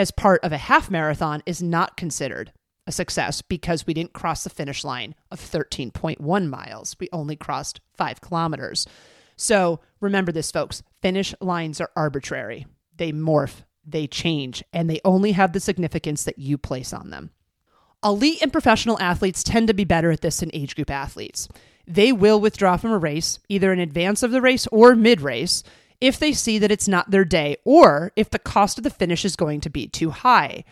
as 0.00 0.10
part 0.10 0.42
of 0.42 0.50
a 0.50 0.56
half 0.56 0.90
marathon 0.90 1.42
is 1.44 1.62
not 1.62 1.98
considered 1.98 2.52
a 2.86 2.92
success 2.92 3.42
because 3.42 3.86
we 3.86 3.92
didn't 3.92 4.14
cross 4.14 4.44
the 4.44 4.50
finish 4.50 4.82
line 4.82 5.14
of 5.30 5.38
13.1 5.38 6.48
miles. 6.48 6.96
We 6.98 7.10
only 7.12 7.36
crossed 7.36 7.82
five 7.94 8.22
kilometers. 8.22 8.86
So 9.36 9.80
remember 10.00 10.32
this, 10.32 10.50
folks 10.50 10.82
finish 11.02 11.34
lines 11.42 11.82
are 11.82 11.90
arbitrary, 11.94 12.66
they 12.96 13.12
morph, 13.12 13.62
they 13.86 14.06
change, 14.06 14.64
and 14.72 14.88
they 14.88 15.00
only 15.04 15.32
have 15.32 15.52
the 15.52 15.60
significance 15.60 16.24
that 16.24 16.38
you 16.38 16.56
place 16.56 16.94
on 16.94 17.10
them. 17.10 17.30
Elite 18.02 18.40
and 18.40 18.50
professional 18.50 18.98
athletes 19.00 19.42
tend 19.42 19.68
to 19.68 19.74
be 19.74 19.84
better 19.84 20.10
at 20.10 20.22
this 20.22 20.40
than 20.40 20.50
age 20.54 20.74
group 20.74 20.90
athletes. 20.90 21.46
They 21.86 22.10
will 22.12 22.40
withdraw 22.40 22.78
from 22.78 22.92
a 22.92 22.98
race, 22.98 23.38
either 23.50 23.70
in 23.70 23.80
advance 23.80 24.22
of 24.22 24.30
the 24.30 24.40
race 24.40 24.66
or 24.68 24.94
mid 24.94 25.20
race, 25.20 25.62
if 26.00 26.18
they 26.18 26.32
see 26.32 26.58
that 26.58 26.70
it's 26.70 26.88
not 26.88 27.10
their 27.10 27.24
day 27.24 27.56
or 27.64 28.12
if 28.16 28.30
the 28.30 28.38
cost 28.38 28.78
of 28.78 28.84
the 28.84 28.90
finish 28.90 29.24
is 29.24 29.36
going 29.36 29.60
to 29.60 29.70
be 29.70 29.86
too 29.86 30.10
high. 30.10 30.64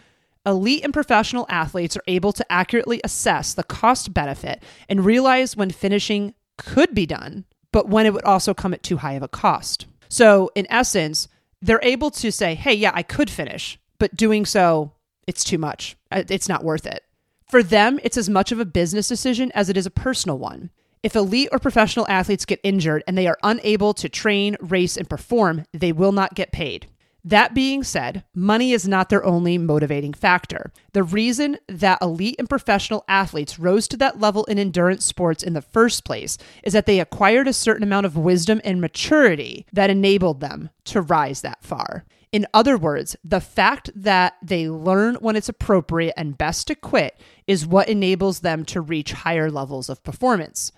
Elite 0.46 0.84
and 0.84 0.94
professional 0.94 1.46
athletes 1.50 1.96
are 1.96 2.04
able 2.06 2.32
to 2.32 2.52
accurately 2.52 3.00
assess 3.04 3.52
the 3.52 3.64
cost 3.64 4.14
benefit 4.14 4.62
and 4.88 5.04
realize 5.04 5.56
when 5.56 5.70
finishing 5.70 6.34
could 6.56 6.94
be 6.94 7.06
done, 7.06 7.44
but 7.72 7.88
when 7.88 8.06
it 8.06 8.14
would 8.14 8.24
also 8.24 8.54
come 8.54 8.72
at 8.72 8.82
too 8.82 8.98
high 8.98 9.12
of 9.12 9.22
a 9.22 9.28
cost. 9.28 9.86
So, 10.08 10.50
in 10.54 10.66
essence, 10.70 11.28
they're 11.60 11.80
able 11.82 12.10
to 12.12 12.32
say, 12.32 12.54
hey, 12.54 12.72
yeah, 12.72 12.92
I 12.94 13.02
could 13.02 13.28
finish, 13.28 13.78
but 13.98 14.16
doing 14.16 14.46
so, 14.46 14.92
it's 15.26 15.44
too 15.44 15.58
much. 15.58 15.96
Uh, 16.10 16.22
it's 16.30 16.48
not 16.48 16.64
worth 16.64 16.86
it. 16.86 17.04
For 17.50 17.62
them, 17.62 17.98
it's 18.02 18.16
as 18.16 18.28
much 18.28 18.52
of 18.52 18.60
a 18.60 18.64
business 18.64 19.08
decision 19.08 19.52
as 19.54 19.68
it 19.68 19.76
is 19.76 19.86
a 19.86 19.90
personal 19.90 20.38
one. 20.38 20.70
If 21.02 21.14
elite 21.14 21.50
or 21.52 21.60
professional 21.60 22.06
athletes 22.08 22.44
get 22.44 22.60
injured 22.64 23.04
and 23.06 23.16
they 23.16 23.28
are 23.28 23.38
unable 23.42 23.94
to 23.94 24.08
train, 24.08 24.56
race, 24.60 24.96
and 24.96 25.08
perform, 25.08 25.64
they 25.72 25.92
will 25.92 26.12
not 26.12 26.34
get 26.34 26.50
paid. 26.50 26.88
That 27.24 27.54
being 27.54 27.84
said, 27.84 28.24
money 28.34 28.72
is 28.72 28.88
not 28.88 29.08
their 29.08 29.24
only 29.24 29.58
motivating 29.58 30.14
factor. 30.14 30.72
The 30.92 31.02
reason 31.02 31.58
that 31.68 31.98
elite 32.00 32.36
and 32.38 32.48
professional 32.48 33.04
athletes 33.06 33.58
rose 33.58 33.86
to 33.88 33.96
that 33.98 34.18
level 34.18 34.44
in 34.44 34.58
endurance 34.58 35.04
sports 35.04 35.42
in 35.42 35.52
the 35.52 35.62
first 35.62 36.04
place 36.04 36.38
is 36.64 36.72
that 36.72 36.86
they 36.86 37.00
acquired 37.00 37.46
a 37.46 37.52
certain 37.52 37.82
amount 37.82 38.06
of 38.06 38.16
wisdom 38.16 38.60
and 38.64 38.80
maturity 38.80 39.66
that 39.72 39.90
enabled 39.90 40.40
them 40.40 40.70
to 40.84 41.02
rise 41.02 41.42
that 41.42 41.62
far. 41.62 42.04
In 42.32 42.46
other 42.54 42.76
words, 42.76 43.14
the 43.24 43.40
fact 43.40 43.90
that 43.94 44.34
they 44.42 44.68
learn 44.68 45.16
when 45.16 45.36
it's 45.36 45.48
appropriate 45.48 46.14
and 46.16 46.38
best 46.38 46.66
to 46.68 46.74
quit 46.74 47.20
is 47.46 47.66
what 47.66 47.88
enables 47.88 48.40
them 48.40 48.64
to 48.66 48.80
reach 48.80 49.12
higher 49.12 49.50
levels 49.50 49.88
of 49.88 50.02
performance 50.02 50.72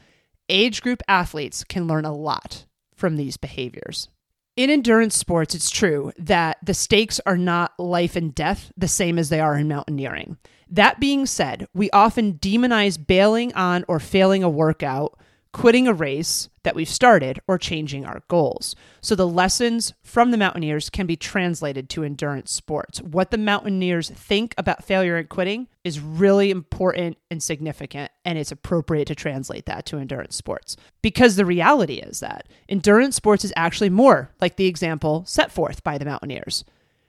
age 0.50 0.83
group 0.83 1.02
athletes 1.09 1.64
can 1.64 1.87
learn 1.87 2.04
a 2.04 2.14
lot 2.14 2.66
from 2.95 3.16
these 3.16 3.37
behaviors. 3.37 4.09
In 4.57 4.69
endurance 4.69 5.16
sports, 5.16 5.54
it's 5.54 5.71
true 5.71 6.12
that 6.19 6.59
the 6.62 6.75
stakes 6.75 7.21
are 7.25 7.38
not 7.38 7.78
life 7.78 8.16
and 8.16 8.35
death 8.35 8.73
the 8.76 8.88
same 8.88 9.19
as 9.19 9.28
they 9.28 9.40
are 9.40 9.57
in 9.57 9.69
mountaineering. 9.69 10.37
That 10.69 11.00
being 11.00 11.25
said, 11.25 11.66
we 11.73 11.90
often 11.90 12.35
demonize 12.35 13.04
bailing 13.04 13.54
on 13.54 13.85
or 13.88 13.99
failing 14.00 14.42
a 14.42 14.50
workout 14.50 15.19
quitting 15.52 15.88
a 15.88 15.92
race 15.92 16.49
that 16.62 16.76
we've 16.76 16.88
started, 16.88 17.40
or 17.49 17.59
changing 17.59 18.04
our 18.04 18.23
goals. 18.28 18.76
So 19.00 19.14
the 19.14 19.26
lessons 19.26 19.95
from 20.02 20.30
the 20.30 20.37
Mountaineers 20.37 20.90
can 20.90 21.07
be 21.07 21.16
translated 21.16 21.88
to 21.90 22.04
endurance 22.04 22.52
sports. 22.52 23.00
What 23.00 23.30
the 23.30 23.38
Mountaineers 23.38 24.11
think 24.11 24.54
about 24.59 24.85
failure 24.85 25.16
and 25.16 25.28
quitting 25.28 25.69
is 25.83 25.99
really 25.99 26.50
important 26.50 27.16
and 27.30 27.42
significant, 27.42 28.12
and 28.25 28.38
it's 28.38 28.52
appropriate 28.52 29.07
to 29.07 29.14
translate 29.14 29.66
that 29.66 29.87
to 29.87 29.99
endurance 29.99 30.37
sports. 30.37 30.76
Because 31.02 31.37
the 31.37 31.47
reality 31.47 31.95
is 31.95 32.21
that 32.21 32.47
endurance 32.69 33.16
sports 33.16 33.45
is 33.45 33.52
actually 33.57 33.90
more 33.90 34.30
like 34.40 34.57
the 34.57 34.66
example 34.66 35.25
set 35.26 35.50
forth 35.50 35.83
by 35.83 35.99
the 35.99 36.04
Mountaineers. 36.04 36.64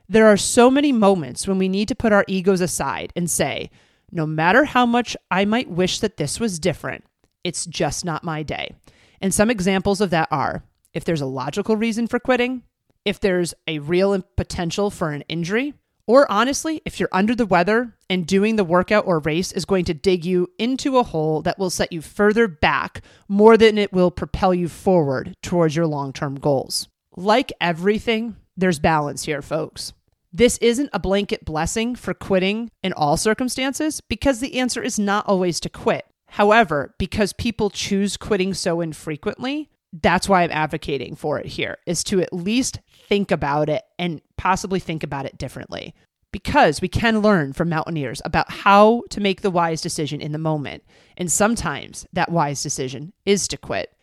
There 0.09 0.27
are 0.27 0.37
so 0.37 0.71
many 0.71 0.91
moments 0.91 1.47
when 1.47 1.57
we 1.57 1.69
need 1.69 1.87
to 1.89 1.95
put 1.95 2.11
our 2.11 2.25
egos 2.27 2.61
aside 2.61 3.13
and 3.15 3.29
say, 3.29 3.69
no 4.11 4.25
matter 4.25 4.65
how 4.65 4.85
much 4.85 5.15
I 5.29 5.45
might 5.45 5.69
wish 5.69 5.99
that 5.99 6.17
this 6.17 6.39
was 6.39 6.59
different, 6.59 7.05
it's 7.43 7.65
just 7.65 8.05
not 8.05 8.23
my 8.23 8.43
day. 8.43 8.75
And 9.21 9.33
some 9.33 9.49
examples 9.49 10.01
of 10.01 10.09
that 10.09 10.27
are 10.31 10.63
if 10.93 11.05
there's 11.05 11.21
a 11.21 11.25
logical 11.25 11.75
reason 11.75 12.07
for 12.07 12.19
quitting, 12.19 12.63
if 13.05 13.19
there's 13.19 13.53
a 13.67 13.79
real 13.79 14.21
potential 14.35 14.89
for 14.89 15.11
an 15.11 15.23
injury, 15.27 15.73
or 16.07 16.29
honestly, 16.31 16.81
if 16.83 16.99
you're 16.99 17.09
under 17.11 17.35
the 17.35 17.45
weather 17.45 17.95
and 18.09 18.27
doing 18.27 18.55
the 18.55 18.63
workout 18.63 19.05
or 19.07 19.19
race 19.19 19.51
is 19.51 19.65
going 19.65 19.85
to 19.85 19.93
dig 19.93 20.25
you 20.25 20.49
into 20.57 20.97
a 20.97 21.03
hole 21.03 21.41
that 21.43 21.57
will 21.57 21.69
set 21.69 21.93
you 21.93 22.01
further 22.01 22.47
back 22.47 23.01
more 23.27 23.55
than 23.55 23.77
it 23.77 23.93
will 23.93 24.11
propel 24.11 24.53
you 24.53 24.67
forward 24.67 25.35
towards 25.41 25.75
your 25.75 25.87
long 25.87 26.11
term 26.11 26.35
goals. 26.35 26.89
Like 27.15 27.53
everything, 27.61 28.35
there's 28.57 28.79
balance 28.79 29.23
here, 29.23 29.41
folks. 29.41 29.93
This 30.33 30.57
isn't 30.59 30.89
a 30.93 30.99
blanket 30.99 31.43
blessing 31.43 31.95
for 31.95 32.13
quitting 32.13 32.71
in 32.83 32.93
all 32.93 33.17
circumstances 33.17 34.01
because 34.01 34.39
the 34.39 34.59
answer 34.59 34.81
is 34.81 34.97
not 34.97 35.27
always 35.27 35.59
to 35.61 35.69
quit. 35.69 36.05
However, 36.31 36.95
because 36.97 37.33
people 37.33 37.69
choose 37.69 38.15
quitting 38.15 38.53
so 38.53 38.79
infrequently, 38.79 39.69
that's 39.91 40.29
why 40.29 40.43
I'm 40.43 40.51
advocating 40.51 41.17
for 41.17 41.37
it 41.37 41.45
here 41.45 41.77
is 41.85 42.05
to 42.05 42.21
at 42.21 42.31
least 42.31 42.79
think 43.09 43.31
about 43.31 43.67
it 43.67 43.83
and 43.99 44.21
possibly 44.37 44.79
think 44.79 45.03
about 45.03 45.25
it 45.25 45.37
differently. 45.37 45.93
Because 46.31 46.79
we 46.79 46.87
can 46.87 47.19
learn 47.19 47.51
from 47.51 47.67
mountaineers 47.67 48.21
about 48.23 48.49
how 48.49 49.03
to 49.09 49.19
make 49.19 49.41
the 49.41 49.51
wise 49.51 49.81
decision 49.81 50.21
in 50.21 50.31
the 50.31 50.37
moment. 50.37 50.85
And 51.17 51.29
sometimes 51.29 52.07
that 52.13 52.31
wise 52.31 52.63
decision 52.63 53.11
is 53.25 53.45
to 53.49 53.57
quit. 53.57 53.93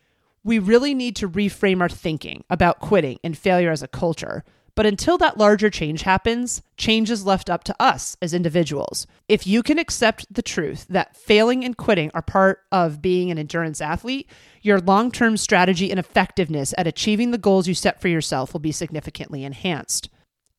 We 0.45 0.59
really 0.59 0.93
need 0.93 1.17
to 1.17 1.31
reframe 1.31 1.81
our 1.81 1.89
thinking 1.89 2.45
about 2.51 2.81
quitting 2.81 3.19
and 3.25 3.39
failure 3.39 3.71
as 3.71 3.83
a 3.83 3.89
culture 3.89 4.45
but 4.79 4.87
until 4.87 5.19
that 5.19 5.37
larger 5.37 5.71
change 5.71 6.03
happens, 6.03 6.63
change 6.77 7.11
is 7.11 7.27
left 7.27 7.51
up 7.51 7.65
to 7.65 7.75
us 7.81 8.17
as 8.23 8.33
individuals. 8.33 9.09
If 9.29 9.45
you 9.45 9.61
can 9.61 9.77
accept 9.77 10.33
the 10.33 10.41
truth 10.41 10.87
that 10.89 11.17
failing 11.17 11.65
and 11.65 11.77
quitting 11.77 12.13
are 12.15 12.23
part 12.23 12.61
of 12.71 13.03
being 13.03 13.33
an 13.33 13.41
endurance 13.41 13.81
athlete, 13.81 14.31
your 14.63 14.81
long 14.81 15.11
term 15.11 15.37
strategy 15.37 15.91
and 15.91 15.99
effectiveness 15.99 16.75
at 16.79 16.87
achieving 16.87 17.33
the 17.33 17.39
goals 17.39 17.67
you 17.67 17.75
set 17.75 18.01
for 18.01 18.07
yourself 18.07 18.53
will 18.53 18.61
be 18.61 18.71
significantly 18.71 19.43
enhanced. 19.43 20.11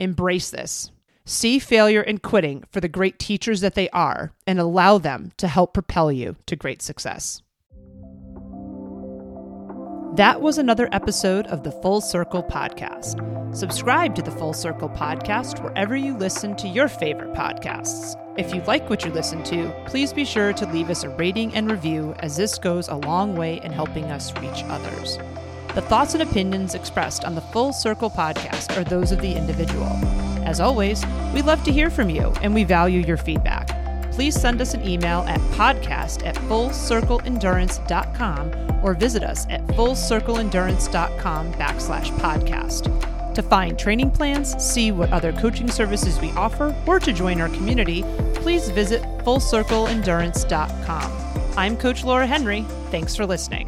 Embrace 0.02 0.50
this. 0.50 0.92
See 1.24 1.58
failure 1.58 2.02
and 2.02 2.22
quitting 2.22 2.66
for 2.74 2.82
the 2.82 2.90
great 2.90 3.20
teachers 3.20 3.62
that 3.62 3.76
they 3.76 3.88
are 3.92 4.34
and 4.46 4.60
allow 4.60 4.98
them 4.98 5.32
to 5.38 5.48
help 5.48 5.74
propel 5.74 6.12
you 6.12 6.36
to 6.46 6.58
great 6.58 6.82
success. 6.82 7.42
That 10.20 10.42
was 10.42 10.58
another 10.58 10.90
episode 10.92 11.48
of 11.48 11.64
the 11.64 11.72
Full 11.72 12.02
Circle 12.02 12.44
Podcast. 12.44 13.56
Subscribe 13.56 14.16
to 14.16 14.22
the 14.22 14.32
Full 14.32 14.52
Circle 14.52 14.90
Podcast 14.90 15.64
wherever 15.64 15.96
you 15.96 16.18
listen 16.18 16.58
to 16.58 16.68
your 16.68 16.90
favorite 16.90 17.32
podcasts. 17.32 18.18
If 18.38 18.54
you 18.54 18.62
like 18.64 18.90
what 18.90 19.06
you 19.06 19.14
listen 19.14 19.46
to, 19.46 19.74
please 19.86 20.12
be 20.12 20.26
sure 20.26 20.52
to 20.52 20.66
leave 20.66 20.90
us 20.90 21.06
a 21.06 21.10
rating 21.12 21.56
and 21.56 21.72
review, 21.72 22.14
as 22.20 22.36
this 22.36 22.60
goes 22.60 22.90
a 22.90 22.96
long 22.96 23.38
way 23.38 23.62
in 23.64 23.72
helping 23.72 24.12
us 24.12 24.38
reach 24.42 24.62
others. 24.66 25.18
The 25.74 25.84
thoughts 25.84 26.16
and 26.16 26.24
opinions 26.24 26.76
expressed 26.76 27.24
on 27.24 27.36
the 27.36 27.40
Full 27.54 27.72
Circle 27.72 28.10
podcast 28.10 28.76
are 28.76 28.84
those 28.84 29.14
of 29.14 29.22
the 29.22 29.38
individual. 29.38 29.88
As 30.44 30.60
always, 30.60 31.02
we 31.34 31.42
love 31.42 31.64
to 31.64 31.72
hear 31.72 31.90
from 31.90 32.10
you 32.10 32.34
and 32.42 32.54
we 32.54 32.66
value 32.66 33.00
your 33.00 33.16
feedback 33.16 33.59
please 34.20 34.36
send 34.36 34.60
us 34.60 34.74
an 34.74 34.86
email 34.86 35.22
at 35.30 35.40
podcast 35.52 36.28
at 36.28 36.36
fullcircleendurance.com 36.36 38.82
or 38.84 38.94
visit 38.94 39.24
us 39.24 39.48
at 39.50 39.66
fullcircleendurance.com 39.68 41.54
backslash 41.54 42.12
podcast. 42.20 43.34
To 43.34 43.42
find 43.42 43.80
training 43.80 44.12
plans, 44.12 44.62
see 44.62 44.92
what 44.92 45.14
other 45.14 45.32
coaching 45.32 45.72
services 45.72 46.20
we 46.20 46.32
offer, 46.32 46.76
or 46.86 47.00
to 47.00 47.14
join 47.14 47.40
our 47.40 47.48
community, 47.48 48.04
please 48.34 48.70
visit 48.72 49.02
fullcircleendurance.com. 49.24 51.12
I'm 51.56 51.78
Coach 51.78 52.04
Laura 52.04 52.28
Henry. 52.28 52.66
Thanks 52.92 53.16
for 53.16 53.26
listening. 53.26 53.59